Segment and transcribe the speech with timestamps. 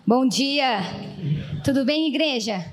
[0.00, 0.80] Bom dia.
[1.62, 2.64] Tudo bem, igreja?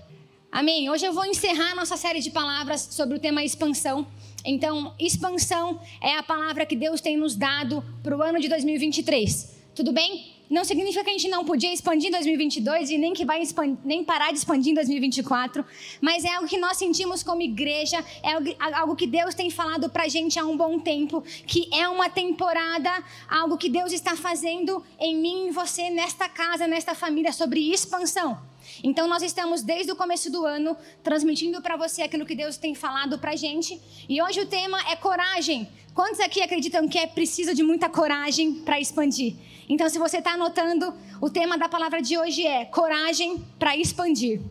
[0.51, 0.89] Amém.
[0.89, 4.07] Hoje eu vou encerrar nossa série de palavras sobre o tema expansão.
[4.43, 9.58] Então, expansão é a palavra que Deus tem nos dado para o ano de 2023.
[9.79, 10.33] Tudo bem?
[10.49, 13.77] Não significa que a gente não podia expandir em 2022 e nem que vai expandir,
[13.85, 15.65] nem parar de expandir em 2024,
[16.01, 18.33] mas é algo que nós sentimos como igreja, é
[18.73, 22.09] algo que Deus tem falado para a gente há um bom tempo, que é uma
[22.09, 22.91] temporada,
[23.29, 28.37] algo que Deus está fazendo em mim e você, nesta casa, nesta família, sobre expansão.
[28.83, 32.75] Então nós estamos desde o começo do ano transmitindo para você aquilo que Deus tem
[32.75, 33.79] falado para gente.
[34.09, 35.69] E hoje o tema é coragem.
[35.93, 39.35] Quantos aqui acreditam que é preciso de muita coragem para expandir?
[39.69, 40.91] Então, se você está anotando,
[41.21, 44.41] o tema da palavra de hoje é coragem para expandir.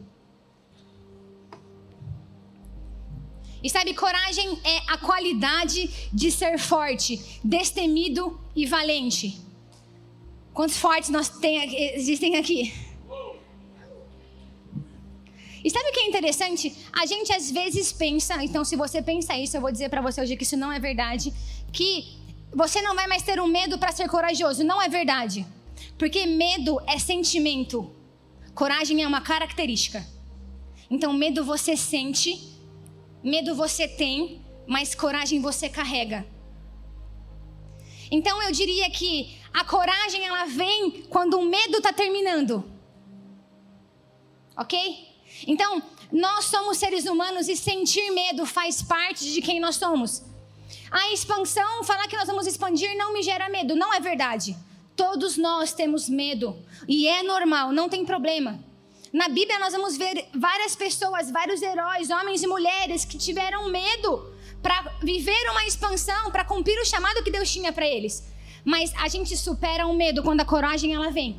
[3.61, 9.41] E sabe, coragem é a qualidade de ser forte, destemido e valente.
[10.55, 12.73] Quantos fortes nós tem, existem aqui?
[15.65, 16.77] E sabe o que é interessante?
[16.93, 20.21] A gente às vezes pensa, então se você pensa isso, eu vou dizer para você
[20.21, 21.35] hoje que isso não é verdade,
[21.73, 22.17] que
[22.53, 24.65] você não vai mais ter um medo para ser corajoso.
[24.65, 25.47] Não é verdade.
[25.99, 27.95] Porque medo é sentimento.
[28.55, 30.05] Coragem é uma característica.
[30.91, 32.57] Então, medo você sente,
[33.23, 36.27] medo você tem, mas coragem você carrega.
[38.11, 42.65] Então, eu diria que a coragem ela vem quando o medo está terminando.
[44.57, 45.07] Ok?
[45.47, 50.25] Então, nós somos seres humanos e sentir medo faz parte de quem nós somos.
[50.91, 53.77] A expansão, falar que nós vamos expandir não me gera medo.
[53.77, 54.57] Não é verdade.
[54.97, 56.57] Todos nós temos medo.
[56.87, 58.59] E é normal, não tem problema.
[59.13, 64.33] Na Bíblia nós vamos ver várias pessoas, vários heróis, homens e mulheres que tiveram medo
[64.63, 68.25] para viver uma expansão, para cumprir o chamado que Deus tinha para eles.
[68.65, 71.37] Mas a gente supera o medo quando a coragem ela vem.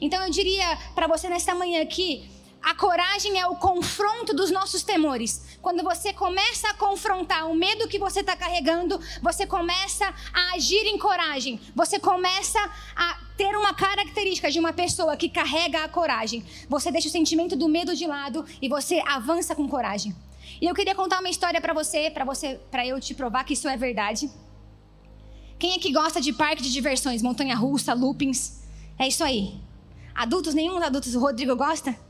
[0.00, 2.28] Então eu diria para você nesta manhã aqui,
[2.62, 5.58] a coragem é o confronto dos nossos temores.
[5.62, 10.84] Quando você começa a confrontar o medo que você está carregando, você começa a agir
[10.86, 11.60] em coragem.
[11.74, 12.58] Você começa
[12.96, 16.44] a ter uma característica de uma pessoa que carrega a coragem.
[16.68, 20.14] Você deixa o sentimento do medo de lado e você avança com coragem.
[20.60, 23.52] E eu queria contar uma história para você, para você, para eu te provar que
[23.52, 24.30] isso é verdade.
[25.58, 28.62] Quem é que gosta de parque de diversões, montanha-russa, loopings?
[28.98, 29.60] É isso aí.
[30.14, 32.05] Adultos, nenhum dos adultos, o Rodrigo gosta?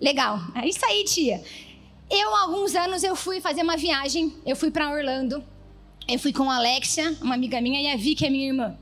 [0.00, 0.40] Legal.
[0.54, 1.42] É isso aí, tia.
[2.10, 4.34] Eu, há alguns anos, eu fui fazer uma viagem.
[4.44, 5.42] Eu fui para Orlando.
[6.06, 8.76] Eu fui com a Alexia, uma amiga minha, e a Vicky, é minha irmã.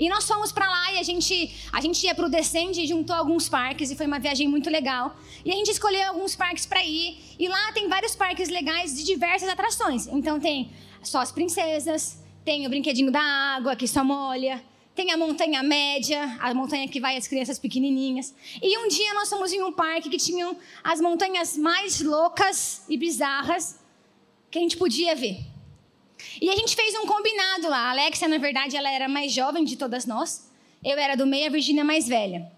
[0.00, 2.86] E nós fomos para lá e a gente, a gente ia para o Descende e
[2.86, 5.14] juntou alguns parques e foi uma viagem muito legal.
[5.44, 7.18] E a gente escolheu alguns parques para ir.
[7.38, 10.06] E lá tem vários parques legais de diversas atrações.
[10.06, 10.70] Então tem
[11.02, 14.64] só as princesas, tem o brinquedinho da água que só molha,
[15.00, 18.34] tem a montanha média, a montanha que vai as crianças pequenininhas.
[18.62, 22.98] E um dia nós fomos em um parque que tinham as montanhas mais loucas e
[22.98, 23.80] bizarras
[24.50, 25.38] que a gente podia ver.
[26.38, 27.78] E a gente fez um combinado lá.
[27.78, 30.50] A Alexia, na verdade, ela era mais jovem de todas nós.
[30.84, 32.52] Eu era do meio, a Virgínia mais velha.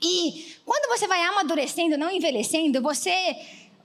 [0.00, 3.36] E quando você vai amadurecendo, não envelhecendo, você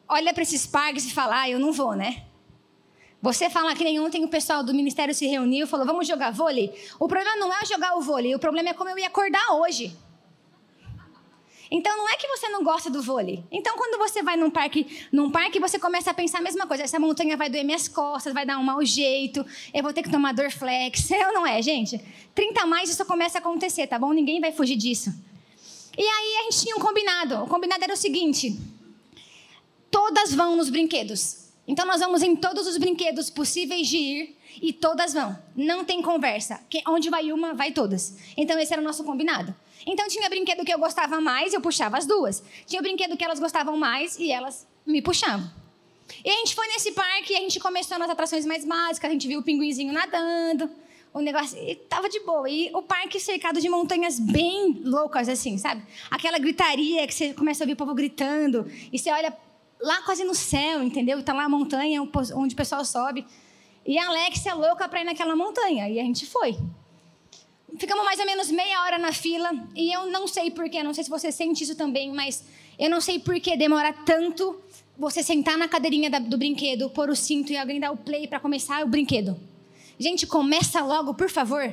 [0.08, 2.24] olha para esses parques e fala: ah, eu não vou, né?
[3.22, 6.31] Você fala que nem ontem o pessoal do ministério se reuniu e falou: vamos jogar
[6.31, 6.74] vôlei.
[7.00, 9.96] O problema não é jogar o vôlei, o problema é como eu ia acordar hoje.
[11.72, 13.44] Então não é que você não gosta do vôlei.
[13.52, 16.84] Então quando você vai num parque, num parque você começa a pensar a mesma coisa.
[16.84, 20.12] Essa montanha vai doer minhas costas, vai dar um mau jeito, eu vou ter que
[20.12, 21.09] tomar Dorflex.
[21.12, 22.00] Ou não é, gente?
[22.36, 24.14] 30 a mais isso começa a acontecer, tá bom?
[24.14, 25.14] Ninguém vai fugir disso.
[25.98, 27.44] E aí a gente tinha um combinado.
[27.44, 28.58] O combinado era o seguinte:
[29.90, 31.44] todas vão nos brinquedos.
[31.68, 35.38] Então nós vamos em todos os brinquedos possíveis de ir e todas vão.
[35.56, 36.62] Não tem conversa.
[36.70, 38.18] Que onde vai uma, vai todas.
[38.38, 39.56] Então esse era o nosso combinado.
[39.86, 42.44] Então tinha brinquedo que eu gostava mais, eu puxava as duas.
[42.66, 45.50] Tinha brinquedo que elas gostavam mais e elas me puxavam.
[46.24, 49.14] E a gente foi nesse parque e a gente começou nas atrações mais básicas, a
[49.14, 50.70] gente viu o pinguinzinho nadando,
[51.14, 52.50] o negócio e tava de boa.
[52.50, 55.84] E o parque cercado de montanhas bem loucas assim, sabe?
[56.12, 59.36] Aquela gritaria que você começa a ouvir o povo gritando e você olha
[59.86, 61.20] lá quase no céu, entendeu?
[61.20, 63.26] Está lá a montanha onde o pessoal sobe.
[63.86, 65.88] E a Alexia é louca para ir naquela montanha.
[65.88, 66.58] E a gente foi.
[67.78, 69.52] Ficamos mais ou menos meia hora na fila.
[69.76, 72.44] E eu não sei porquê, não sei se você sente isso também, mas
[72.80, 74.60] eu não sei por que demora tanto
[74.98, 78.40] você sentar na cadeirinha do brinquedo, pôr o cinto e alguém dar o play para
[78.40, 79.40] começar o brinquedo.
[80.00, 81.72] Gente, começa logo, por favor.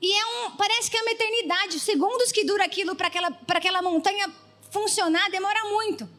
[0.00, 1.76] E é um, parece que é uma eternidade.
[1.76, 4.32] Os segundos que dura aquilo para aquela, aquela montanha
[4.70, 6.17] funcionar demora muito.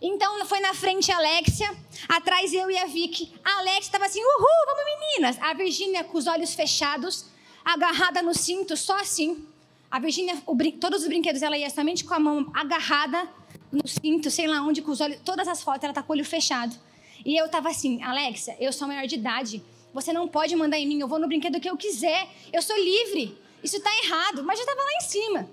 [0.00, 1.74] Então foi na frente a Alexia,
[2.08, 3.32] atrás eu e a Vicky.
[3.44, 5.36] A Alexia estava assim, uhul, vamos meninas.
[5.40, 7.26] A Virgínia com os olhos fechados,
[7.64, 9.46] agarrada no cinto, só assim.
[9.90, 10.36] A Virgínia,
[10.80, 13.28] todos os brinquedos, ela ia somente com a mão agarrada
[13.72, 16.16] no cinto, sei lá onde, com os olhos, todas as fotos, ela tá com o
[16.16, 16.76] olho fechado.
[17.24, 19.62] E eu tava assim, Alexa, eu sou maior de idade,
[19.92, 22.76] você não pode mandar em mim, eu vou no brinquedo que eu quiser, eu sou
[22.76, 25.50] livre, isso tá errado, mas já tava lá em cima.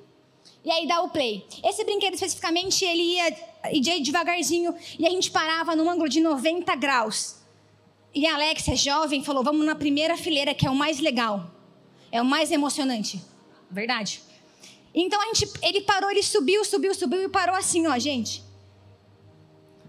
[0.63, 1.45] E aí dá o play.
[1.63, 3.31] Esse brinquedo especificamente, ele ia,
[3.71, 7.43] ia devagarzinho e a gente parava num ângulo de 90 graus.
[8.13, 11.51] E a Alexia, jovem, falou: vamos na primeira fileira, que é o mais legal.
[12.11, 13.21] É o mais emocionante.
[13.71, 14.21] Verdade.
[14.93, 18.43] Então a gente, ele parou, ele subiu, subiu, subiu e parou assim, ó, gente.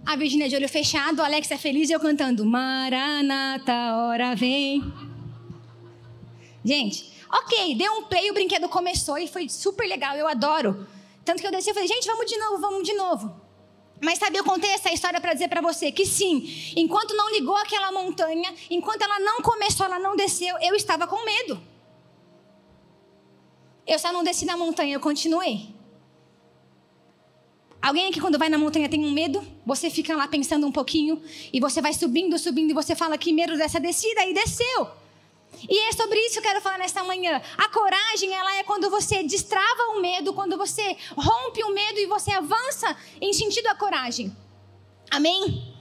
[0.06, 4.82] A Virgínia de olho fechado, a Alexia feliz e eu cantando Maranata, hora vem.
[6.64, 10.86] Gente, ok, deu um play, o brinquedo começou e foi super legal, eu adoro.
[11.24, 13.43] Tanto que eu desci e falei, gente, vamos de novo, vamos de novo.
[14.04, 17.56] Mas sabe, eu contei essa história para dizer para você que sim, enquanto não ligou
[17.56, 21.60] aquela montanha, enquanto ela não começou, ela não desceu, eu estava com medo.
[23.86, 25.74] Eu só não desci na montanha, eu continuei.
[27.80, 29.42] Alguém aqui quando vai na montanha tem um medo?
[29.64, 31.22] Você fica lá pensando um pouquinho
[31.52, 35.03] e você vai subindo, subindo e você fala que medo dessa descida e desceu.
[35.68, 37.40] E é sobre isso que eu quero falar nesta manhã.
[37.56, 42.06] A coragem, ela é quando você destrava o medo, quando você rompe o medo e
[42.06, 44.34] você avança em sentido à coragem.
[45.10, 45.74] Amém?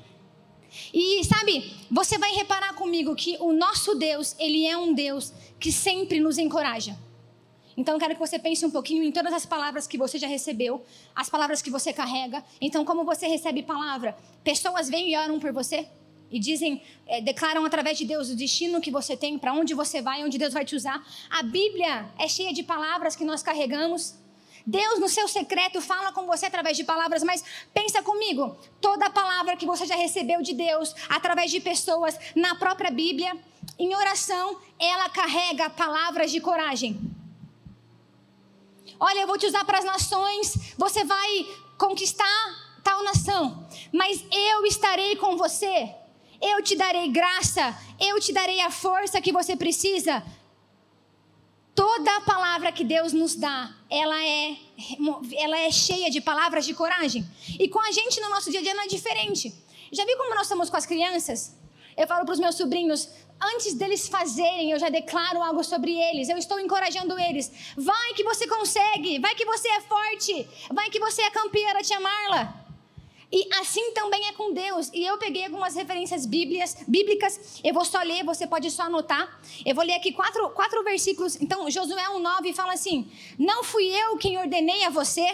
[0.94, 5.72] E sabe, você vai reparar comigo que o nosso Deus, ele é um Deus que
[5.72, 6.98] sempre nos encoraja.
[7.76, 10.28] Então, eu quero que você pense um pouquinho em todas as palavras que você já
[10.28, 10.86] recebeu,
[11.16, 12.44] as palavras que você carrega.
[12.62, 14.16] Então, como você recebe palavra?
[14.44, 15.88] Pessoas vêm e oram por você?
[16.34, 20.02] E dizem, é, declaram através de Deus o destino que você tem, para onde você
[20.02, 21.06] vai, onde Deus vai te usar.
[21.30, 24.16] A Bíblia é cheia de palavras que nós carregamos.
[24.66, 29.56] Deus, no seu secreto, fala com você através de palavras, mas pensa comigo: toda palavra
[29.56, 33.38] que você já recebeu de Deus, através de pessoas, na própria Bíblia,
[33.78, 37.00] em oração, ela carrega palavras de coragem.
[39.00, 41.46] Olha, eu vou te usar para as nações, você vai
[41.78, 45.94] conquistar tal nação, mas eu estarei com você
[46.44, 50.22] eu te darei graça, eu te darei a força que você precisa.
[51.74, 54.58] Toda a palavra que Deus nos dá, ela é,
[55.38, 57.26] ela é cheia de palavras de coragem.
[57.58, 59.54] E com a gente no nosso dia a dia não é diferente.
[59.92, 61.56] Já viu como nós somos com as crianças?
[61.96, 63.08] Eu falo para os meus sobrinhos,
[63.42, 66.28] antes deles fazerem, eu já declaro algo sobre eles.
[66.28, 67.52] Eu estou encorajando eles.
[67.78, 72.00] Vai que você consegue, vai que você é forte, vai que você é campeã, tia
[72.00, 72.63] Marla.
[73.36, 74.92] E assim também é com Deus.
[74.94, 77.60] E eu peguei algumas referências bíblias, bíblicas.
[77.64, 79.42] Eu vou só ler, você pode só anotar.
[79.66, 81.42] Eu vou ler aqui quatro, quatro versículos.
[81.42, 85.28] Então, Josué 1,9 fala assim: Não fui eu quem ordenei a você.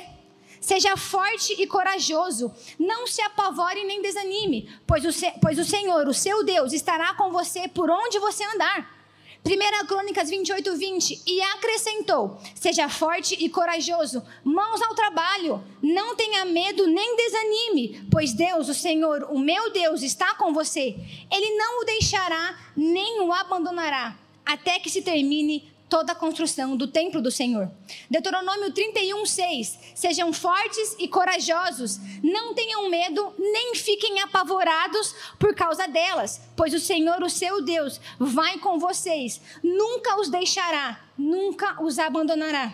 [0.62, 2.54] Seja forte e corajoso.
[2.80, 5.10] Não se apavore nem desanime, pois o,
[5.42, 8.99] pois o Senhor, o seu Deus, estará com você por onde você andar.
[9.46, 11.24] 1 Crônicas 28, 20.
[11.26, 18.34] E acrescentou: Seja forte e corajoso, mãos ao trabalho, não tenha medo nem desanime, pois
[18.34, 20.96] Deus, o Senhor, o meu Deus, está com você.
[21.32, 26.88] Ele não o deixará nem o abandonará, até que se termine toda a construção do
[26.88, 27.70] templo do Senhor.
[28.10, 29.80] Deuteronômio 31, 6.
[29.96, 36.80] Sejam fortes e corajosos, não tenham medo, nem fiquem apavorados por causa delas, pois o
[36.80, 42.72] Senhor, o seu Deus, vai com vocês, nunca os deixará, nunca os abandonará.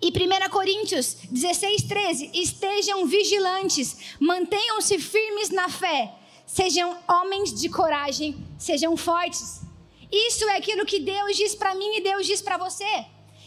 [0.00, 6.12] E 1 Coríntios 16, 13: Estejam vigilantes, mantenham-se firmes na fé,
[6.44, 9.71] sejam homens de coragem, sejam fortes.
[10.12, 13.06] Isso é aquilo que Deus diz para mim e Deus diz para você.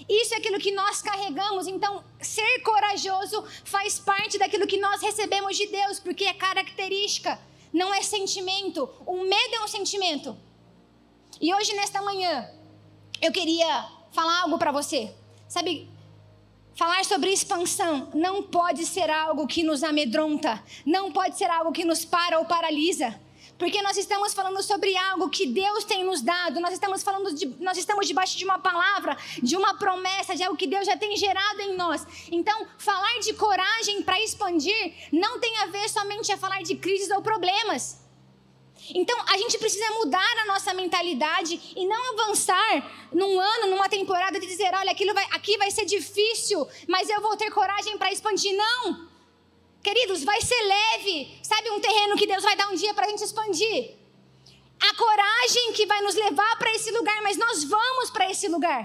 [0.09, 1.67] Isso é aquilo que nós carregamos.
[1.67, 7.39] Então, ser corajoso faz parte daquilo que nós recebemos de Deus, porque é característica,
[7.71, 8.89] não é sentimento.
[9.05, 10.35] O medo é um sentimento.
[11.39, 12.49] E hoje, nesta manhã,
[13.21, 15.13] eu queria falar algo para você.
[15.47, 15.87] Sabe,
[16.75, 21.85] Falar sobre expansão não pode ser algo que nos amedronta, não pode ser algo que
[21.85, 23.17] nos para ou paralisa.
[23.57, 27.45] Porque nós estamos falando sobre algo que Deus tem nos dado, nós estamos falando de,
[27.61, 31.15] nós estamos debaixo de uma palavra, de uma promessa, de algo que Deus já tem
[31.15, 32.05] gerado em nós.
[32.31, 37.09] Então, falar de coragem para expandir não tem a ver somente a falar de crises
[37.11, 38.03] ou problemas.
[38.93, 44.39] Então, a gente precisa mudar a nossa mentalidade e não avançar num ano, numa temporada
[44.39, 48.11] de dizer, olha, aquilo vai, aqui vai ser difícil, mas eu vou ter coragem para
[48.11, 48.55] expandir.
[48.55, 49.14] Não!
[49.85, 51.15] Queridos, vai ser leve.
[51.43, 53.93] Sabe um terreno que Deus vai dar um dia para a gente expandir?
[54.79, 58.83] A coragem que vai nos levar para esse lugar, mas nós vamos para esse lugar.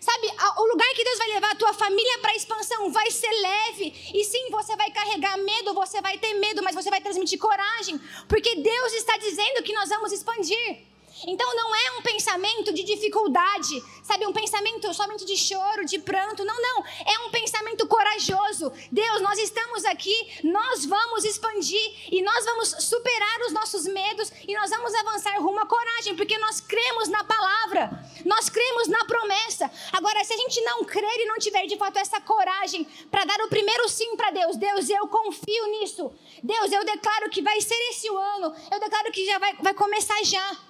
[0.00, 3.92] Sabe, o lugar que Deus vai levar a tua família para expansão vai ser leve.
[4.14, 8.00] E sim, você vai carregar medo, você vai ter medo, mas você vai transmitir coragem,
[8.26, 10.86] porque Deus está dizendo que nós vamos expandir.
[11.26, 14.26] Então não é um pensamento de dificuldade, sabe?
[14.26, 16.44] Um pensamento somente de choro, de pranto.
[16.44, 16.84] Não, não.
[17.06, 18.72] É um pensamento corajoso.
[18.90, 24.54] Deus, nós estamos aqui, nós vamos expandir e nós vamos superar os nossos medos e
[24.54, 29.70] nós vamos avançar rumo à coragem, porque nós cremos na palavra, nós cremos na promessa.
[29.92, 33.40] Agora, se a gente não crer e não tiver de fato essa coragem para dar
[33.40, 36.12] o primeiro sim para Deus, Deus, eu confio nisso.
[36.42, 39.74] Deus, eu declaro que vai ser esse o ano, eu declaro que já vai, vai
[39.74, 40.69] começar já.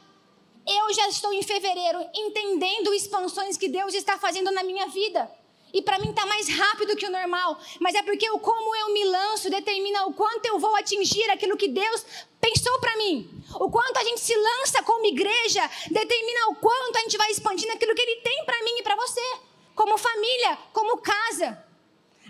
[0.66, 5.30] Eu já estou em fevereiro entendendo expansões que Deus está fazendo na minha vida.
[5.72, 7.58] E para mim está mais rápido que o normal.
[7.80, 11.56] Mas é porque o como eu me lanço determina o quanto eu vou atingir aquilo
[11.56, 12.04] que Deus
[12.40, 13.28] pensou para mim.
[13.54, 17.72] O quanto a gente se lança como igreja determina o quanto a gente vai expandindo
[17.72, 19.38] aquilo que Ele tem para mim e para você.
[19.74, 21.64] Como família, como casa.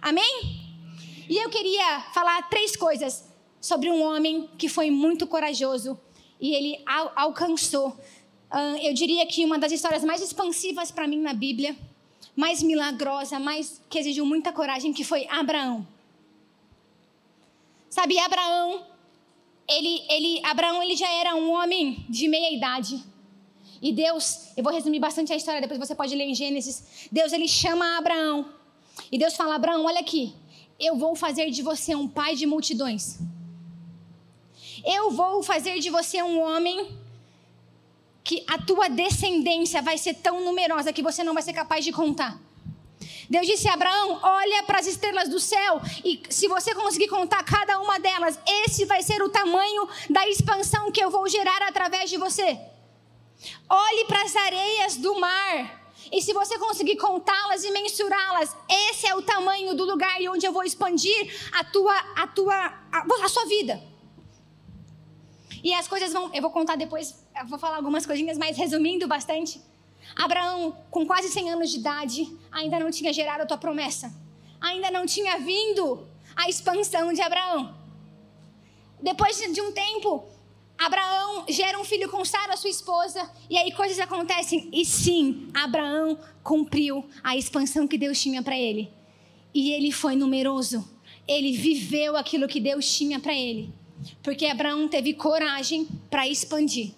[0.03, 0.61] Amém?
[1.29, 3.25] E eu queria falar três coisas
[3.61, 5.99] sobre um homem que foi muito corajoso
[6.41, 7.97] e ele al alcançou
[8.83, 11.77] eu diria que uma das histórias mais expansivas para mim na Bíblia,
[12.35, 15.87] mais milagrosa, mais que exigiu muita coragem, que foi Abraão.
[17.89, 18.85] Sabe, Abraão,
[19.69, 23.03] ele, ele, Abraão, ele já era um homem de meia idade.
[23.81, 27.09] E Deus, eu vou resumir bastante a história, depois você pode ler em Gênesis.
[27.11, 28.53] Deus, ele chama Abraão.
[29.11, 30.35] E Deus fala: Abraão, olha aqui,
[30.79, 33.19] eu vou fazer de você um pai de multidões.
[34.85, 37.00] Eu vou fazer de você um homem
[38.23, 41.93] que a tua descendência vai ser tão numerosa que você não vai ser capaz de
[41.93, 42.39] contar.
[43.29, 47.43] Deus disse a Abraão: olha para as estrelas do céu, e se você conseguir contar
[47.45, 52.11] cada uma delas, esse vai ser o tamanho da expansão que eu vou gerar através
[52.11, 52.59] de você.
[53.69, 55.81] Olhe para as areias do mar,
[56.13, 60.53] e se você conseguir contá-las e mensurá-las, esse é o tamanho do lugar onde eu
[60.53, 62.55] vou expandir a tua, a tua,
[62.93, 63.90] a, a sua vida.
[65.63, 69.61] E as coisas vão, eu vou contar depois, vou falar algumas coisinhas, mas resumindo bastante.
[70.17, 74.13] Abraão, com quase 100 anos de idade, ainda não tinha gerado a tua promessa.
[74.61, 77.75] Ainda não tinha vindo a expansão de Abraão.
[79.03, 80.25] Depois de um tempo,
[80.79, 84.69] Abraão gera um filho com Sara, sua esposa, e aí coisas acontecem.
[84.73, 88.91] E sim, Abraão cumpriu a expansão que Deus tinha para ele.
[89.55, 90.89] E ele foi numeroso.
[91.27, 93.73] Ele viveu aquilo que Deus tinha para ele.
[94.23, 96.93] Porque Abraão teve coragem para expandir.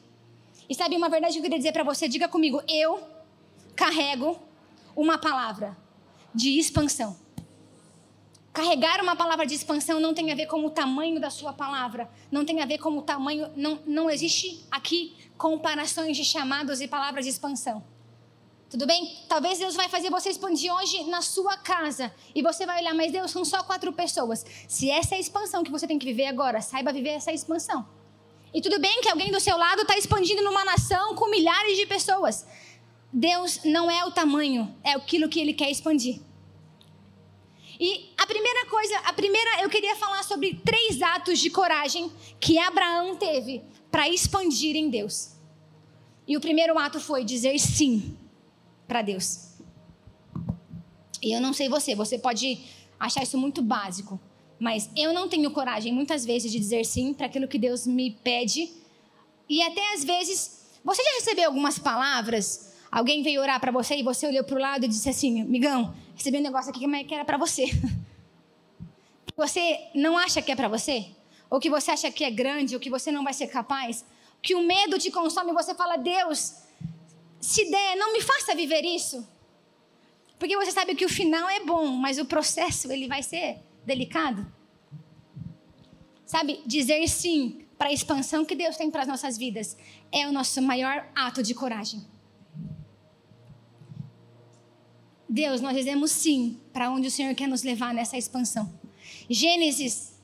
[0.69, 2.09] E sabe uma verdade que eu queria dizer para você?
[2.09, 3.01] Diga comigo, eu
[3.75, 4.39] carrego
[4.97, 5.77] uma palavra
[6.35, 7.17] de expansão.
[8.53, 12.11] Carregar uma palavra de expansão não tem a ver com o tamanho da sua palavra,
[12.31, 16.87] não tem a ver com o tamanho, não, não existe aqui comparações de chamados e
[16.87, 17.83] palavras de expansão.
[18.73, 19.19] Tudo bem?
[19.29, 22.11] Talvez Deus vai fazer você expandir hoje na sua casa.
[22.35, 24.47] E você vai olhar, mas Deus, são só quatro pessoas.
[24.67, 27.87] Se essa é a expansão que você tem que viver agora, saiba viver essa expansão.
[28.55, 31.85] E tudo bem que alguém do seu lado está expandindo numa nação com milhares de
[31.85, 32.47] pessoas.
[33.13, 36.23] Deus não é o tamanho, é aquilo que Ele quer expandir.
[37.79, 42.11] E a primeira coisa, a primeira, eu queria falar sobre três atos de coragem
[42.41, 45.33] que Abraão teve para expandir em Deus.
[46.27, 48.17] E o primeiro ato foi dizer sim
[48.87, 49.53] para Deus.
[51.23, 52.61] E eu não sei você, você pode
[52.99, 54.21] achar isso muito básico,
[54.59, 58.11] mas eu não tenho coragem muitas vezes de dizer sim para aquilo que Deus me
[58.11, 58.73] pede.
[59.49, 62.73] E até às vezes, você já recebeu algumas palavras?
[62.91, 65.95] Alguém veio orar para você e você olhou para o lado e disse assim: Migão,
[66.15, 67.65] recebi um negócio aqui que era para você.
[69.35, 71.07] Você não acha que é para você?
[71.49, 74.05] Ou que você acha que é grande, ou que você não vai ser capaz?
[74.43, 76.55] Que o medo te consome e você fala: Deus,
[77.43, 79.27] se der, não me faça viver isso.
[80.39, 84.47] Porque você sabe que o final é bom, mas o processo ele vai ser delicado.
[86.25, 89.77] Sabe, dizer sim para a expansão que Deus tem para as nossas vidas
[90.13, 92.07] é o nosso maior ato de coragem.
[95.29, 98.73] Deus, nós dizemos sim para onde o Senhor quer nos levar nessa expansão.
[99.29, 100.15] Gênesis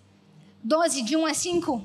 [0.62, 1.84] 12, de 1 a 5,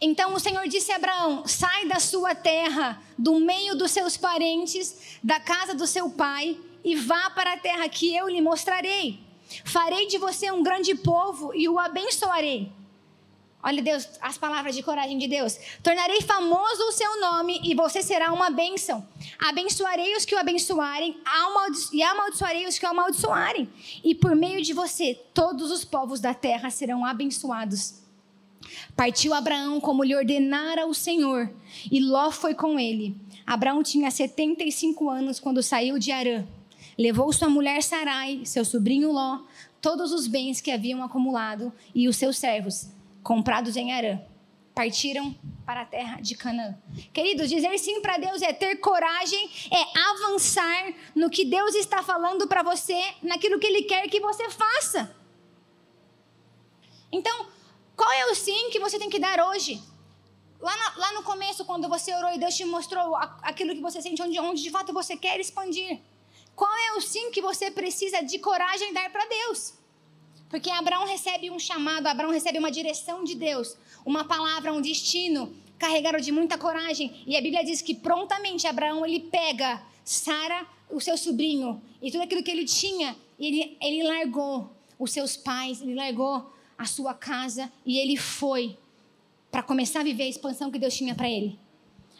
[0.00, 5.18] então o Senhor disse a Abraão: sai da sua terra, do meio dos seus parentes,
[5.22, 9.20] da casa do seu pai, e vá para a terra que eu lhe mostrarei.
[9.64, 12.72] Farei de você um grande povo e o abençoarei.
[13.62, 15.58] Olha Deus, as palavras de coragem de Deus.
[15.82, 19.06] Tornarei famoso o seu nome e você será uma bênção.
[19.38, 21.20] Abençoarei os que o abençoarem
[21.92, 23.68] e amaldiçoarei os que o amaldiçoarem.
[24.02, 27.99] E por meio de você, todos os povos da terra serão abençoados.
[28.96, 31.50] Partiu Abraão como lhe ordenara o Senhor,
[31.90, 33.16] e Ló foi com ele.
[33.46, 36.46] Abraão tinha 75 anos quando saiu de Arã.
[36.98, 39.40] Levou sua mulher Sarai, seu sobrinho Ló,
[39.80, 42.90] todos os bens que haviam acumulado e os seus servos,
[43.22, 44.20] comprados em Arã.
[44.74, 45.34] Partiram
[45.66, 46.76] para a terra de Canaã.
[47.12, 52.46] Queridos, dizer sim para Deus é ter coragem, é avançar no que Deus está falando
[52.46, 55.14] para você, naquilo que Ele quer que você faça.
[57.12, 57.46] Então,
[58.00, 59.78] qual é o sim que você tem que dar hoje?
[60.58, 64.22] Lá, lá no começo, quando você orou e Deus te mostrou aquilo que você sente,
[64.22, 66.00] onde, onde de fato você quer expandir.
[66.56, 69.74] Qual é o sim que você precisa de coragem dar para Deus?
[70.48, 75.54] Porque Abraão recebe um chamado, Abraão recebe uma direção de Deus, uma palavra, um destino,
[75.78, 77.22] carregado de muita coragem.
[77.26, 82.22] E a Bíblia diz que prontamente Abraão ele pega Sara, o seu sobrinho, e tudo
[82.24, 87.70] aquilo que ele tinha, ele, ele largou os seus pais, ele largou a sua casa
[87.84, 88.74] e ele foi
[89.50, 91.58] para começar a viver a expansão que Deus tinha para ele.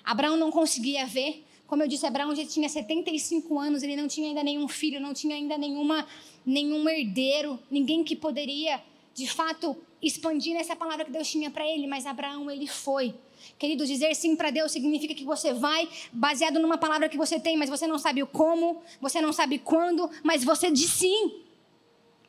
[0.05, 4.29] Abraão não conseguia ver, como eu disse, Abraão já tinha 75 anos, ele não tinha
[4.29, 6.07] ainda nenhum filho, não tinha ainda nenhuma,
[6.45, 8.83] nenhum herdeiro, ninguém que poderia,
[9.15, 13.15] de fato, expandir essa palavra que Deus tinha para ele, mas Abraão, ele foi.
[13.59, 17.57] Querido, dizer sim para Deus significa que você vai baseado numa palavra que você tem,
[17.57, 21.41] mas você não sabe o como, você não sabe quando, mas você diz sim.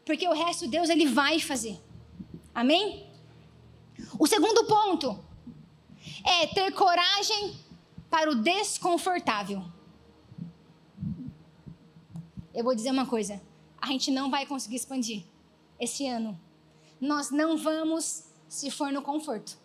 [0.06, 1.78] Porque o resto Deus ele vai fazer.
[2.54, 3.08] Amém?
[4.20, 5.24] O segundo ponto
[6.26, 7.56] é ter coragem
[8.10, 9.64] para o desconfortável.
[12.54, 13.42] Eu vou dizer uma coisa:
[13.80, 15.24] a gente não vai conseguir expandir
[15.80, 16.40] esse ano.
[17.00, 19.58] Nós não vamos se for no conforto.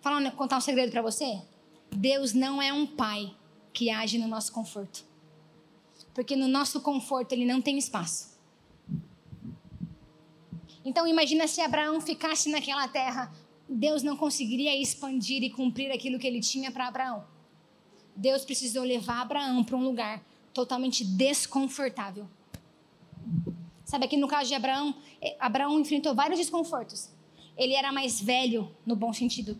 [0.00, 1.42] Falar, contar um segredo para você?
[1.90, 3.36] Deus não é um pai
[3.72, 5.04] que age no nosso conforto.
[6.14, 8.31] Porque no nosso conforto ele não tem espaço.
[10.84, 13.32] Então imagina se Abraão ficasse naquela terra,
[13.68, 17.24] Deus não conseguiria expandir e cumprir aquilo que ele tinha para Abraão.
[18.14, 20.22] Deus precisou levar Abraão para um lugar
[20.52, 22.28] totalmente desconfortável.
[23.84, 27.10] Sabe aqui no caso de Abraão, é, Abraão enfrentou vários desconfortos.
[27.56, 29.56] Ele era mais velho no bom sentido.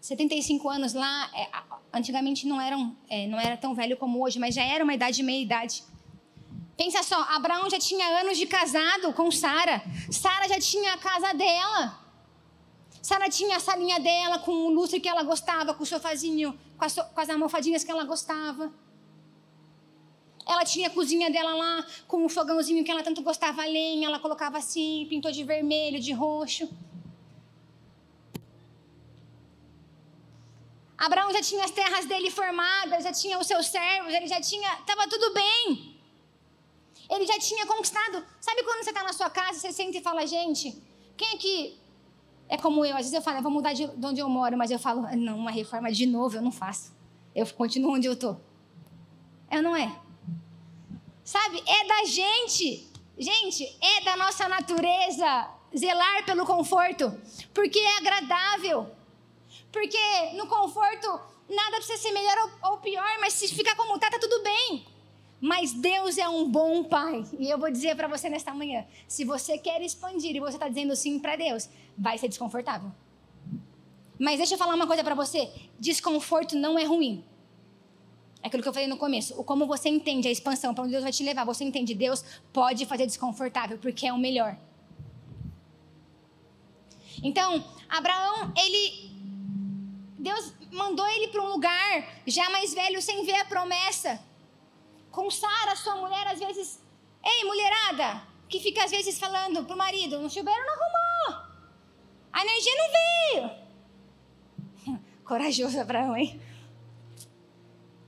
[0.00, 1.48] 75 anos lá, é,
[1.92, 5.22] antigamente não eram, é, não era tão velho como hoje, mas já era uma idade
[5.22, 5.82] meia idade.
[6.78, 9.82] Pensa só, Abraão já tinha anos de casado com Sara.
[10.12, 11.98] Sara já tinha a casa dela.
[13.02, 16.84] Sara tinha a salinha dela com o lustre que ela gostava, com o sofazinho, com
[16.84, 18.72] as, com as almofadinhas que ela gostava.
[20.46, 24.06] Ela tinha a cozinha dela lá, com o fogãozinho que ela tanto gostava, a lenha,
[24.06, 26.70] ela colocava assim, pintou de vermelho, de roxo.
[30.96, 34.74] Abraão já tinha as terras dele formadas, já tinha os seus servos, ele já tinha,
[34.74, 35.97] estava tudo bem.
[37.08, 38.24] Ele já tinha conquistado.
[38.40, 40.76] Sabe quando você está na sua casa, você senta e fala, gente,
[41.16, 41.78] quem aqui
[42.48, 42.92] é como eu?
[42.92, 45.38] Às vezes eu falo, eu vou mudar de, onde eu moro, mas eu falo, não,
[45.38, 46.92] uma reforma de novo eu não faço.
[47.34, 48.40] Eu continuo onde eu estou.
[49.50, 49.98] É não é?
[51.24, 52.88] Sabe, é da gente.
[53.18, 57.12] Gente, é da nossa natureza zelar pelo conforto,
[57.52, 58.90] porque é agradável.
[59.72, 59.98] Porque
[60.34, 61.08] no conforto
[61.48, 64.86] nada precisa ser melhor ou, pior, mas se ficar como está, tá tudo bem.
[65.40, 67.24] Mas Deus é um bom pai.
[67.38, 70.68] E eu vou dizer para você nesta manhã: se você quer expandir e você está
[70.68, 72.90] dizendo sim para Deus, vai ser desconfortável.
[74.18, 77.24] Mas deixa eu falar uma coisa para você: desconforto não é ruim.
[78.42, 79.38] É aquilo que eu falei no começo.
[79.40, 82.24] O como você entende a expansão, para onde Deus vai te levar, você entende Deus
[82.52, 84.56] pode fazer desconfortável, porque é o melhor.
[87.22, 89.08] Então, Abraão, ele.
[90.18, 94.20] Deus mandou ele para um lugar já mais velho, sem ver a promessa
[95.18, 96.80] com Sara, sua mulher, às vezes.
[97.24, 101.42] Ei, mulherada, que fica às vezes falando pro marido: no chuveiro não arrumou,
[102.32, 103.50] a energia não veio.
[105.26, 106.40] Corajoso, Abraão, hein?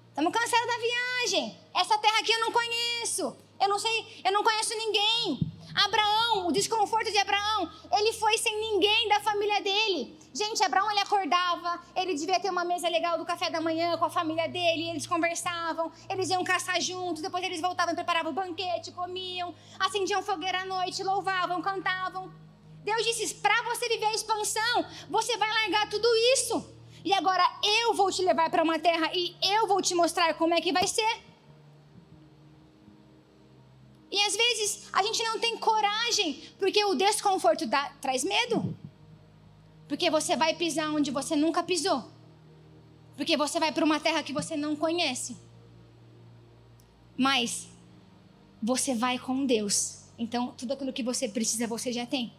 [0.09, 1.59] Estamos cansados da viagem.
[1.75, 3.37] Essa terra aqui eu não conheço.
[3.61, 5.50] Eu não sei, eu não conheço ninguém.
[5.75, 10.19] Abraão, o desconforto de Abraão, ele foi sem ninguém da família dele.
[10.33, 14.05] Gente, Abraão ele acordava, ele devia ter uma mesa legal do café da manhã com
[14.05, 18.93] a família dele, eles conversavam, eles iam caçar juntos, depois eles voltavam, preparavam o banquete,
[18.93, 22.33] comiam, acendiam fogueira à noite, louvavam, cantavam.
[22.85, 26.81] Deus disse: para você viver a expansão, você vai largar tudo isso.
[27.05, 30.55] E agora eu vou te levar para uma terra e eu vou te mostrar como
[30.55, 31.30] é que vai ser.
[34.11, 38.77] E às vezes a gente não tem coragem, porque o desconforto dá, traz medo.
[39.87, 42.05] Porque você vai pisar onde você nunca pisou.
[43.17, 45.37] Porque você vai para uma terra que você não conhece.
[47.17, 47.69] Mas
[48.63, 50.05] você vai com Deus.
[50.19, 52.33] Então, tudo aquilo que você precisa, você já tem.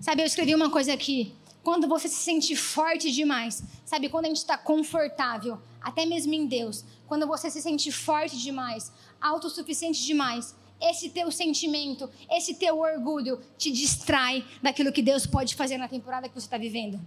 [0.00, 1.34] Sabe, eu escrevi uma coisa aqui.
[1.62, 6.46] Quando você se sente forte demais, sabe, quando a gente está confortável, até mesmo em
[6.46, 8.92] Deus, quando você se sente forte demais,
[9.24, 15.78] autossuficiente demais, esse teu sentimento, esse teu orgulho te distrai daquilo que Deus pode fazer
[15.78, 17.00] na temporada que você está vivendo.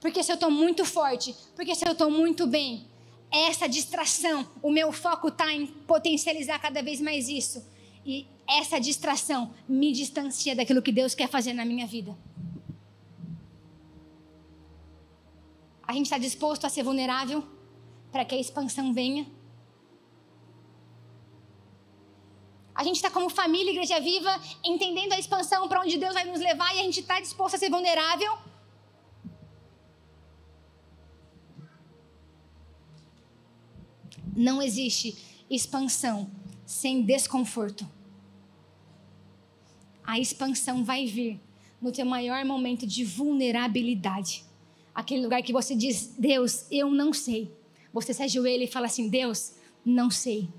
[0.00, 2.86] Porque se eu estou muito forte, porque se eu estou muito bem,
[3.30, 7.64] essa distração, o meu foco está em potencializar cada vez mais isso.
[8.04, 12.16] E essa distração me distancia daquilo que Deus quer fazer na minha vida.
[15.86, 17.44] A gente está disposto a ser vulnerável
[18.10, 19.26] para que a expansão venha?
[22.76, 26.38] A gente está como família, Igreja Viva, entendendo a expansão para onde Deus vai nos
[26.38, 28.36] levar e a gente está disposto a ser vulnerável?
[34.36, 35.16] Não existe
[35.48, 36.30] expansão
[36.66, 37.88] sem desconforto.
[40.04, 41.40] A expansão vai vir
[41.80, 44.44] no teu maior momento de vulnerabilidade.
[44.94, 47.50] Aquele lugar que você diz, Deus, eu não sei.
[47.90, 50.50] Você se ajoelha e fala assim, Deus, não sei.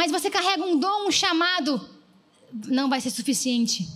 [0.00, 1.78] Mas você carrega um dom, um chamado,
[2.66, 3.86] não vai ser suficiente.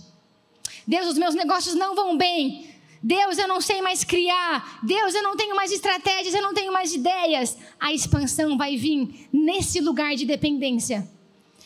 [0.85, 2.69] Deus, os meus negócios não vão bem.
[3.01, 4.81] Deus, eu não sei mais criar.
[4.83, 7.57] Deus, eu não tenho mais estratégias, eu não tenho mais ideias.
[7.79, 11.09] A expansão vai vir nesse lugar de dependência.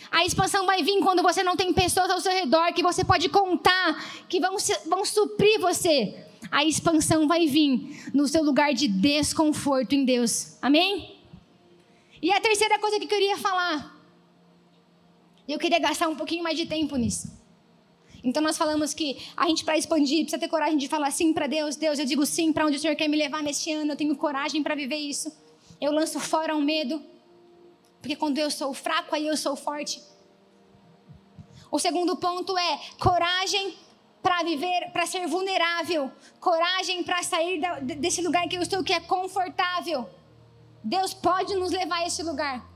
[0.10, 3.28] A expansão vai vir quando você não tem pessoas ao seu redor que você pode
[3.28, 6.16] contar, que vão, vão suprir você.
[6.50, 10.58] A expansão vai vir no seu lugar de desconforto em Deus.
[10.62, 11.20] Amém?
[12.22, 13.99] E a terceira coisa que eu queria falar.
[15.52, 17.28] Eu queria gastar um pouquinho mais de tempo nisso.
[18.24, 21.48] Então nós falamos que a gente para expandir precisa ter coragem de falar sim para
[21.48, 21.76] Deus.
[21.76, 23.94] Deus, eu digo sim para onde o Senhor quer me levar neste ano.
[23.94, 25.36] Eu tenho coragem para viver isso.
[25.82, 27.02] Eu lanço fora o medo.
[28.00, 30.02] Porque quando eu sou fraco, aí eu sou forte.
[31.72, 33.76] O segundo ponto é coragem
[34.22, 38.94] para viver, para ser vulnerável, coragem para sair da, desse lugar que eu estou que
[38.94, 40.10] é confortável.
[40.84, 42.68] Deus pode nos levar a esse lugar.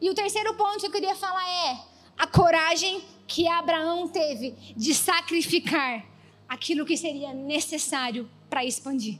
[0.00, 4.94] E o terceiro ponto que eu queria falar é a coragem que Abraão teve de
[4.94, 6.04] sacrificar
[6.48, 9.18] aquilo que seria necessário para expandir.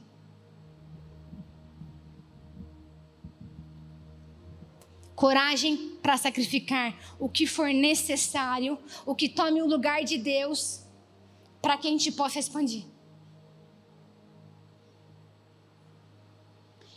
[5.15, 10.83] Coragem para sacrificar o que for necessário, o que tome o lugar de Deus,
[11.61, 12.85] para que a gente possa expandir.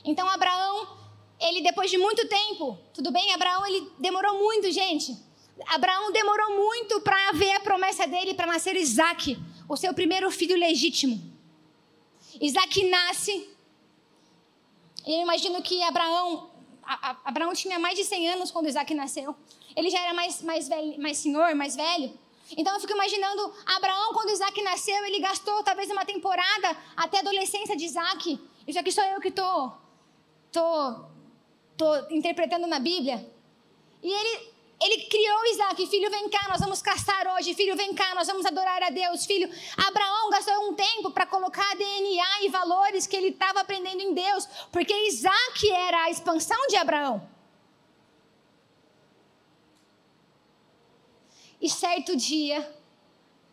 [0.04, 0.98] Então, Abraão,
[1.40, 3.32] ele depois de muito tempo, tudo bem?
[3.32, 5.27] Abraão, ele demorou muito, gente
[5.66, 10.56] Abraão demorou muito para ver a promessa dele para nascer Isaac, o seu primeiro filho
[10.56, 11.20] legítimo.
[12.40, 13.48] Isaac nasce.
[15.06, 16.50] E eu imagino que Abraão,
[16.82, 19.34] a, a, Abraão tinha mais de 100 anos quando Isaac nasceu.
[19.74, 22.12] Ele já era mais, mais, velho, mais senhor, mais velho.
[22.56, 27.20] Então eu fico imaginando Abraão, quando Isaac nasceu, ele gastou talvez uma temporada até a
[27.20, 28.40] adolescência de Isaac.
[28.66, 29.72] Isso aqui sou eu que estou
[30.50, 30.94] tô,
[31.76, 33.30] tô, tô interpretando na Bíblia.
[34.02, 38.14] E ele ele criou Isaac, filho, vem cá, nós vamos caçar hoje, filho, vem cá,
[38.14, 39.50] nós vamos adorar a Deus, filho.
[39.76, 44.46] Abraão gastou um tempo para colocar DNA e valores que ele estava aprendendo em Deus,
[44.70, 47.28] porque Isaac era a expansão de Abraão.
[51.60, 52.72] E certo dia,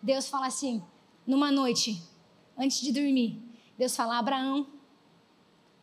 [0.02, 0.84] Deus fala assim,
[1.26, 2.00] numa noite,
[2.56, 3.42] antes de dormir,
[3.76, 4.68] Deus fala: Abraão,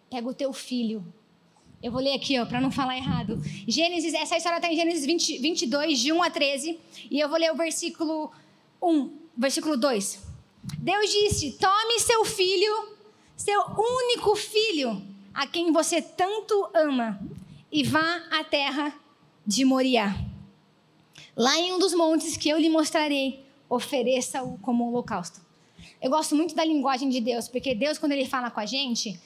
[0.09, 1.05] pega o teu filho,
[1.83, 3.43] eu vou ler aqui, ó, para não falar errado.
[3.67, 6.79] Gênesis, essa história está em Gênesis 20, 22, de 1 a 13.
[7.11, 8.31] E eu vou ler o versículo
[8.81, 10.23] 1, versículo 2.
[10.79, 12.89] Deus disse: Tome seu filho,
[13.37, 15.03] seu único filho,
[15.35, 17.21] a quem você tanto ama,
[17.71, 18.95] e vá à terra
[19.45, 20.15] de Moriá.
[21.37, 25.41] Lá em um dos montes que eu lhe mostrarei, ofereça-o como holocausto.
[26.01, 29.19] Eu gosto muito da linguagem de Deus, porque Deus, quando Ele fala com a gente,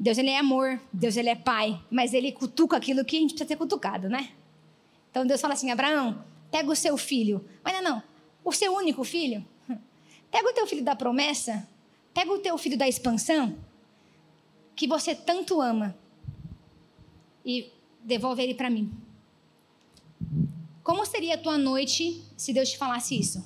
[0.00, 3.34] Deus ele é amor, Deus ele é pai, mas ele cutuca aquilo que a gente
[3.34, 4.30] precisa ter cutucado, né?
[5.10, 7.44] Então Deus fala assim: Abraão, pega o seu filho.
[7.62, 8.02] Mas não, não,
[8.42, 9.44] o seu único filho.
[10.30, 11.68] Pega o teu filho da promessa,
[12.14, 13.58] pega o teu filho da expansão,
[14.76, 15.94] que você tanto ama,
[17.44, 17.70] e
[18.02, 18.90] devolve ele para mim.
[20.84, 23.44] Como seria a tua noite se Deus te falasse isso?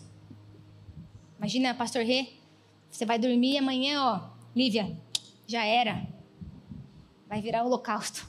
[1.38, 2.28] Imagina, pastor Rê,
[2.90, 4.94] você vai dormir amanhã, ó, Lívia,
[5.46, 6.13] já era
[7.28, 8.26] vai virar holocausto.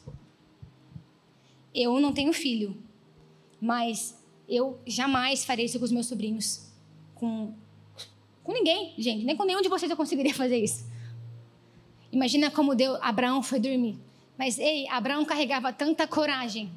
[1.73, 2.77] Eu não tenho filho,
[3.60, 6.71] mas eu jamais farei isso com os meus sobrinhos.
[7.13, 7.53] Com,
[8.43, 9.25] com ninguém, gente.
[9.25, 10.86] Nem com nenhum de vocês eu conseguiria fazer isso.
[12.12, 13.97] Imagina como Deus, Abraão foi dormir.
[14.38, 16.71] Mas, ei, Abraão carregava tanta coragem.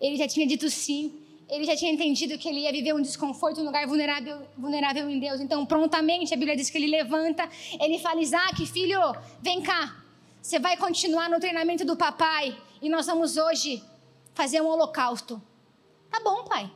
[0.00, 1.12] Ele já tinha dito sim.
[1.48, 5.18] Ele já tinha entendido que ele ia viver um desconforto, um lugar vulnerável, vulnerável em
[5.18, 5.40] Deus.
[5.40, 7.48] Então, prontamente, a Bíblia diz que ele levanta.
[7.80, 9.00] Ele fala: Isaac, filho,
[9.40, 9.96] vem cá.
[10.42, 12.56] Você vai continuar no treinamento do papai.
[12.80, 13.82] E nós vamos hoje
[14.34, 15.42] fazer um holocausto.
[16.10, 16.70] Tá bom, pai.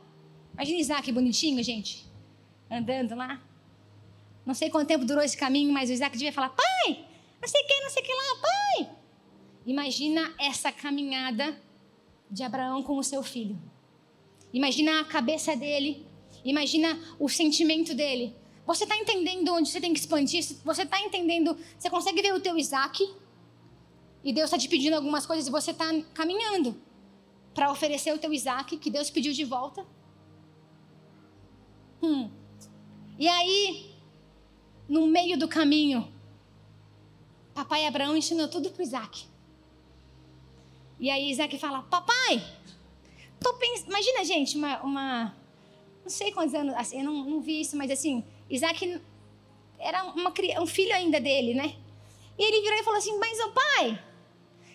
[0.53, 2.05] Imagina Isaac bonitinho, gente,
[2.69, 3.41] andando lá.
[4.45, 7.05] Não sei quanto tempo durou esse caminho, mas o Isaac devia falar: pai,
[7.41, 8.95] não sei o que, não sei o que lá, pai.
[9.65, 11.57] Imagina essa caminhada
[12.29, 13.57] de Abraão com o seu filho.
[14.53, 16.05] Imagina a cabeça dele.
[16.43, 18.35] Imagina o sentimento dele.
[18.65, 20.43] Você está entendendo onde você tem que expandir?
[20.63, 21.57] Você está entendendo?
[21.77, 23.03] Você consegue ver o teu Isaac?
[24.23, 26.75] E Deus está te pedindo algumas coisas e você está caminhando
[27.53, 29.85] para oferecer o teu Isaac que Deus pediu de volta.
[32.01, 32.29] Hum.
[33.19, 33.93] E aí,
[34.87, 36.11] no meio do caminho,
[37.53, 39.25] papai Abraão ensinou tudo para Isaac.
[40.99, 42.41] E aí Isaac fala: Papai,
[43.59, 43.85] pens...
[43.85, 45.35] imagina, gente, uma, uma.
[46.01, 49.01] Não sei quantos anos, assim, eu não, não vi isso, mas assim, Isaac
[49.79, 51.75] era uma, um filho ainda dele, né?
[52.37, 54.03] E ele virou e falou assim: Mas, ô pai,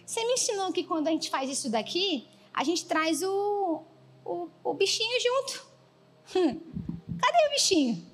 [0.08, 3.82] você me ensinou que quando a gente faz isso daqui, a gente traz o,
[4.24, 5.66] o, o bichinho junto.
[6.32, 8.06] Cadê o bichinho?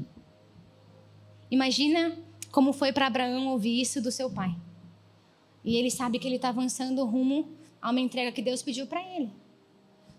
[1.49, 2.19] Imagina
[2.51, 4.57] como foi para Abraão ouvir isso do seu pai.
[5.63, 9.01] E ele sabe que ele está avançando rumo a uma entrega que Deus pediu para
[9.01, 9.33] ele.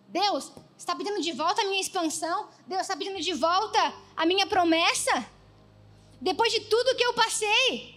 [0.08, 2.48] Deus, está pedindo de volta a minha expansão?
[2.66, 5.26] Deus está pedindo de volta a minha promessa?
[6.22, 7.96] Depois de tudo que eu passei.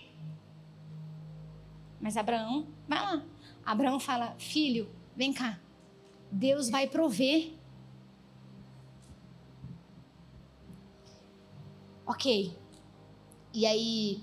[2.01, 3.25] Mas Abraão, vai lá.
[3.69, 5.61] Abraão fala: Filho, vem cá.
[6.33, 7.53] Deus vai prover.
[12.07, 12.57] Ok.
[13.53, 14.23] E aí,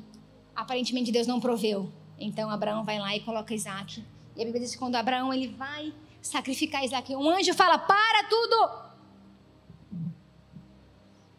[0.55, 1.93] aparentemente Deus não proveu.
[2.17, 4.03] Então Abraão vai lá e coloca Isaac.
[4.35, 8.23] E a Bíblia diz que quando Abraão ele vai sacrificar Isaac, um anjo fala: Para
[8.27, 8.85] tudo!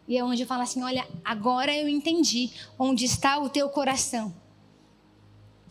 [0.07, 4.33] E o anjo fala assim: Olha, agora eu entendi onde está o teu coração.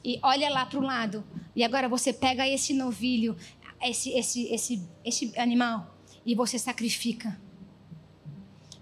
[0.05, 1.25] E olha lá para o lado.
[1.57, 3.35] E agora você pega esse novilho,
[3.83, 7.41] esse, esse, esse, esse animal, e você sacrifica.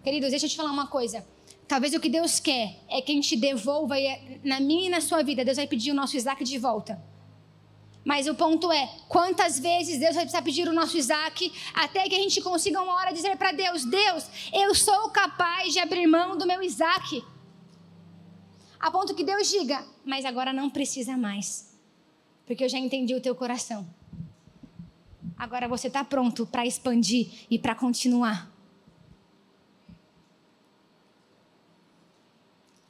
[0.03, 1.25] Queridos, deixa eu te falar uma coisa.
[1.69, 5.01] Talvez o que Deus quer é que a gente devolva, é, na minha e na
[5.01, 7.01] sua vida, Deus vai pedir o nosso Isaac de volta.
[8.05, 12.15] Mas o ponto é, quantas vezes Deus vai precisar pedir o nosso Isaac até que
[12.15, 16.37] a gente consiga uma hora dizer para Deus: Deus, eu sou capaz de abrir mão
[16.37, 17.25] do meu Isaac.
[18.79, 21.74] A ponto que Deus diga: Mas agora não precisa mais,
[22.47, 23.87] porque eu já entendi o teu coração.
[25.37, 28.53] Agora você está pronto para expandir e para continuar.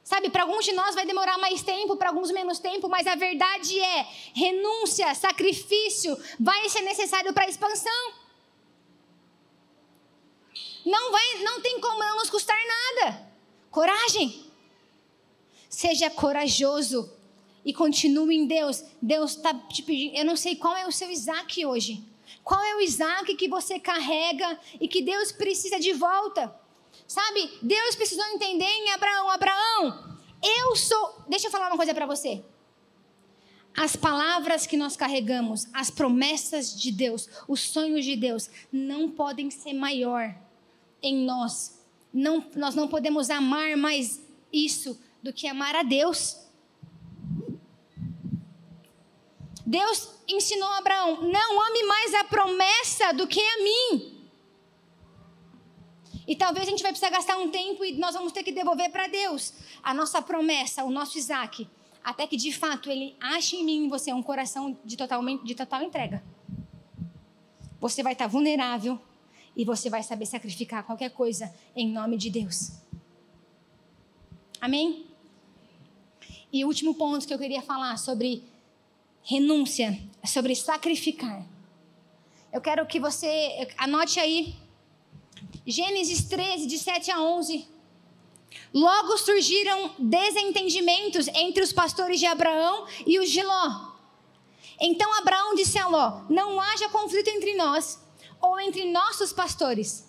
[0.03, 3.15] Sabe, para alguns de nós vai demorar mais tempo, para alguns menos tempo, mas a
[3.15, 8.13] verdade é: renúncia, sacrifício vai ser necessário para a expansão.
[10.85, 13.27] Não vai, não tem como não nos custar nada.
[13.71, 14.45] Coragem.
[15.67, 17.11] Seja corajoso
[17.65, 18.83] e continue em Deus.
[19.01, 20.15] Deus está te pedindo.
[20.15, 22.03] Eu não sei qual é o seu Isaac hoje.
[22.43, 26.55] Qual é o Isaac que você carrega e que Deus precisa de volta?
[27.07, 31.23] Sabe, Deus precisou entender em Abraão: Abraão, eu sou.
[31.27, 32.43] Deixa eu falar uma coisa para você.
[33.75, 39.49] As palavras que nós carregamos, as promessas de Deus, os sonhos de Deus, não podem
[39.51, 40.33] ser maior
[41.01, 41.83] em nós.
[42.13, 44.21] Não, nós não podemos amar mais
[44.53, 46.44] isso do que amar a Deus.
[49.65, 54.15] Deus ensinou a Abraão: não ame mais a promessa do que a mim.
[56.27, 58.91] E talvez a gente vai precisar gastar um tempo e nós vamos ter que devolver
[58.91, 61.67] para Deus a nossa promessa, o nosso Isaac,
[62.03, 65.55] até que de fato ele ache em mim em você um coração de total, de
[65.55, 66.23] total entrega.
[67.79, 68.99] Você vai estar vulnerável
[69.55, 72.71] e você vai saber sacrificar qualquer coisa em nome de Deus.
[74.59, 75.05] Amém?
[76.51, 78.43] E o último ponto que eu queria falar sobre
[79.25, 81.45] renúncia, sobre sacrificar.
[82.53, 84.55] Eu quero que você anote aí
[85.65, 87.67] Gênesis 13, de 7 a 11.
[88.73, 93.93] Logo surgiram desentendimentos entre os pastores de Abraão e os de Ló.
[94.79, 97.99] Então Abraão disse a Ló: Não haja conflito entre nós
[98.39, 100.07] ou entre nossos pastores.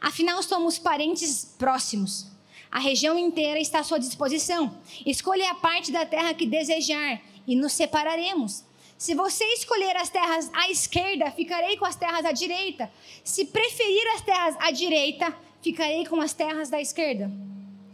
[0.00, 2.26] Afinal, somos parentes próximos.
[2.70, 4.76] A região inteira está à sua disposição.
[5.06, 8.64] Escolha a parte da terra que desejar e nos separaremos.
[8.98, 12.90] Se você escolher as terras à esquerda, ficarei com as terras à direita.
[13.22, 17.30] Se preferir as terras à direita, ficarei com as terras da esquerda.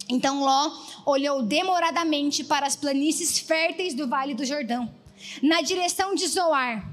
[0.08, 0.70] Então Ló
[1.06, 4.92] olhou demoradamente para as planícies férteis do Vale do Jordão,
[5.42, 6.88] na direção de Zoar.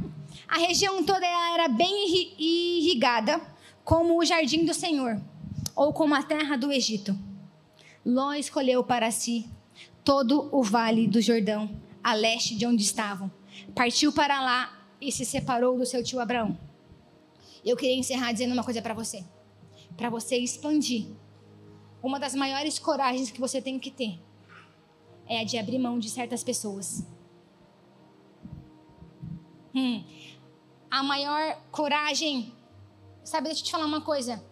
[0.47, 3.39] A região toda era bem irrigada,
[3.83, 5.21] como o jardim do Senhor,
[5.75, 7.15] ou como a terra do Egito.
[8.05, 9.47] Ló escolheu para si
[10.03, 11.69] todo o Vale do Jordão,
[12.03, 13.31] a leste de onde estavam
[13.75, 16.57] partiu para lá e se separou do seu tio Abraão.
[17.63, 19.23] Eu queria encerrar dizendo uma coisa para você.
[19.97, 21.07] Para você expandir,
[22.01, 24.19] uma das maiores coragens que você tem que ter
[25.27, 27.05] é a de abrir mão de certas pessoas.
[29.75, 30.03] Hum,
[30.89, 32.53] a maior coragem.
[33.23, 34.43] Sabe, deixa eu te falar uma coisa.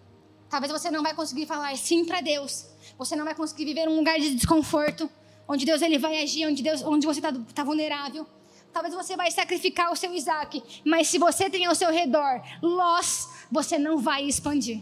[0.49, 2.67] Talvez você não vai conseguir falar sim para Deus.
[2.97, 5.10] Você não vai conseguir viver um lugar de desconforto,
[5.47, 8.27] onde Deus ele vai agir, onde Deus, onde você está tá vulnerável.
[8.73, 13.27] Talvez você vai sacrificar o seu Isaac, mas se você tem ao seu redor Lós,
[13.51, 14.81] você não vai expandir.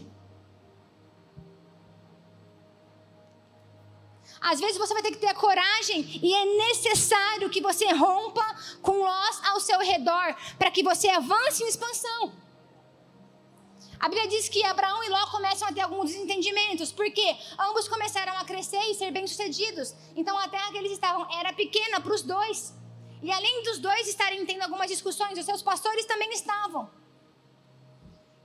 [4.40, 8.44] Às vezes você vai ter que ter a coragem e é necessário que você rompa
[8.82, 12.45] com Lós ao seu redor para que você avance em expansão.
[13.98, 18.36] A Bíblia diz que Abraão e Ló começam a ter alguns desentendimentos, porque ambos começaram
[18.36, 19.94] a crescer e ser bem-sucedidos.
[20.14, 22.74] Então a terra que eles estavam era pequena para os dois.
[23.22, 26.90] E além dos dois estarem tendo algumas discussões, os seus pastores também estavam.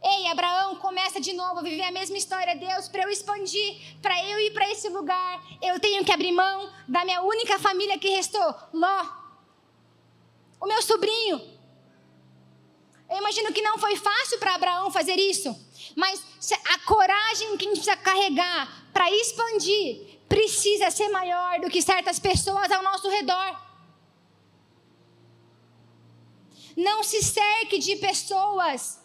[0.03, 2.55] Ei, Abraão começa de novo a viver a mesma história.
[2.55, 6.71] Deus, para eu expandir, para eu ir para esse lugar, eu tenho que abrir mão
[6.87, 9.05] da minha única família que restou, Ló.
[10.59, 11.50] O meu sobrinho.
[13.11, 15.53] Eu imagino que não foi fácil para Abraão fazer isso,
[15.97, 16.23] mas
[16.73, 22.19] a coragem que a gente precisa carregar para expandir precisa ser maior do que certas
[22.19, 23.61] pessoas ao nosso redor.
[26.77, 29.01] Não se cerque de pessoas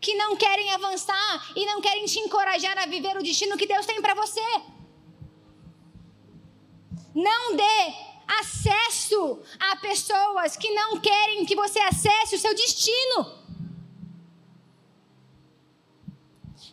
[0.00, 3.86] que não querem avançar e não querem te encorajar a viver o destino que Deus
[3.86, 4.48] tem para você.
[7.14, 13.38] Não dê acesso a pessoas que não querem que você acesse o seu destino.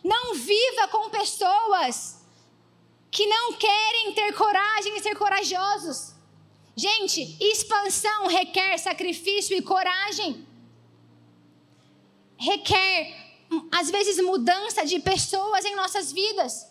[0.04, 2.24] Não viva com pessoas
[3.10, 6.14] que não querem ter coragem e ser corajosos.
[6.76, 10.46] Gente, expansão requer sacrifício e coragem.
[12.36, 13.16] Requer,
[13.72, 16.66] às vezes, mudança de pessoas em nossas vidas.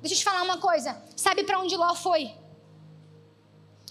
[0.00, 1.00] Deixa eu te falar uma coisa.
[1.16, 2.34] Sabe para onde Ló foi?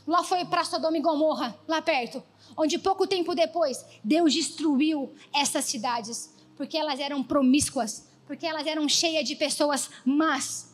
[0.07, 2.23] Ló foi para Sodoma e Gomorra, lá perto.
[2.55, 6.33] Onde pouco tempo depois, Deus destruiu essas cidades.
[6.55, 8.07] Porque elas eram promíscuas.
[8.25, 10.73] Porque elas eram cheias de pessoas más.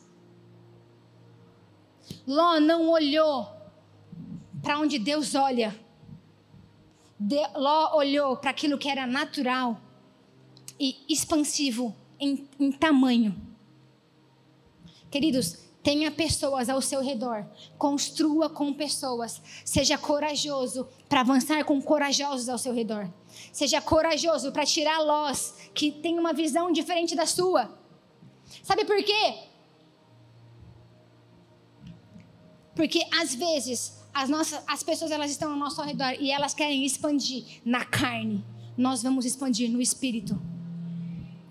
[2.26, 3.48] Ló não olhou
[4.62, 5.78] para onde Deus olha.
[7.18, 9.80] De, Ló olhou para aquilo que era natural
[10.78, 13.34] e expansivo em, em tamanho.
[15.10, 22.48] Queridos, tenha pessoas ao seu redor, construa com pessoas, seja corajoso para avançar com corajosos
[22.48, 23.06] ao seu redor.
[23.52, 27.70] Seja corajoso para tirar lós que tem uma visão diferente da sua.
[28.62, 29.40] Sabe por quê?
[32.74, 36.86] Porque às vezes as, nossas, as pessoas elas estão ao nosso redor e elas querem
[36.86, 38.42] expandir na carne.
[38.74, 40.40] Nós vamos expandir no espírito.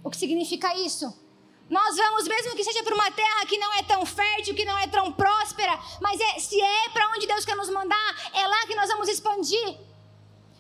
[0.04, 1.23] O que significa isso?
[1.70, 4.78] Nós vamos, mesmo que seja para uma terra que não é tão fértil, que não
[4.78, 8.68] é tão próspera, mas é, se é para onde Deus quer nos mandar, é lá
[8.68, 9.78] que nós vamos expandir.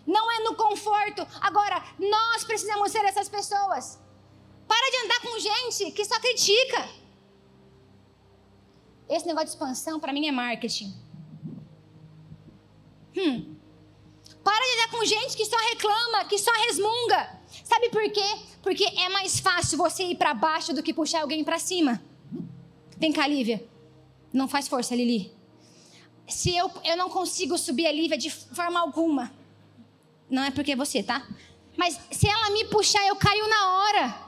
[0.05, 1.25] Não é no conforto.
[1.41, 3.99] Agora, nós precisamos ser essas pessoas.
[4.67, 6.89] Para de andar com gente que só critica.
[9.09, 10.93] Esse negócio de expansão, para mim, é marketing.
[13.15, 13.55] Hum.
[14.43, 17.42] Para de andar com gente que só reclama, que só resmunga.
[17.73, 18.37] Sabe por quê?
[18.61, 21.99] Porque é mais fácil você ir para baixo do que puxar alguém para cima.
[22.97, 23.65] Vem cá, Lívia.
[24.31, 25.33] Não faz força, Lili.
[26.27, 29.33] Se eu, eu não consigo subir a Lívia de forma alguma.
[30.29, 31.27] Não é porque é você, tá?
[31.75, 34.19] Mas se ela me puxar, eu caio na hora.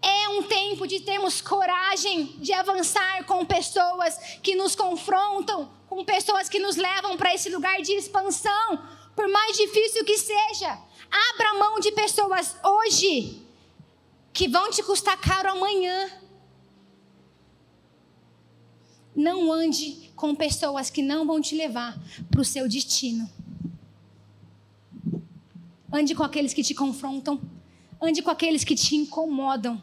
[0.00, 6.48] É um tempo de termos coragem de avançar com pessoas que nos confrontam, com pessoas
[6.48, 10.78] que nos levam para esse lugar de expansão, por mais difícil que seja.
[11.14, 13.40] Abra mão de pessoas hoje
[14.32, 16.10] que vão te custar caro amanhã.
[19.14, 21.96] Não ande com pessoas que não vão te levar
[22.28, 23.30] para o seu destino.
[25.92, 27.40] Ande com aqueles que te confrontam.
[28.02, 29.80] Ande com aqueles que te incomodam.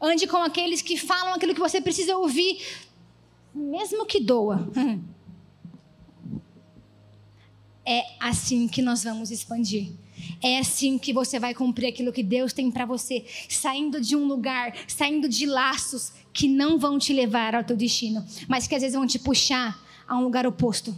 [0.00, 2.60] Ande com aqueles que falam aquilo que você precisa ouvir,
[3.54, 4.68] mesmo que doa.
[7.86, 9.92] É assim que nós vamos expandir.
[10.42, 14.26] É assim que você vai cumprir aquilo que Deus tem para você, saindo de um
[14.26, 18.82] lugar, saindo de laços que não vão te levar ao teu destino, mas que às
[18.82, 20.94] vezes vão te puxar a um lugar oposto.